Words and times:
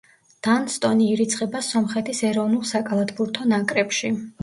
დანსტონი 0.45 1.09
ირიცხება 1.17 1.63
სომხეთის 1.69 2.25
ეროვნულ 2.33 2.67
საკალათბურთო 2.73 3.51
ნაკრებში. 3.55 4.17